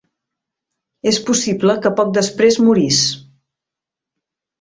És 1.11 1.19
possible 1.27 1.75
que 1.83 1.91
poc 1.99 2.15
després 2.15 2.57
morís. 2.69 3.03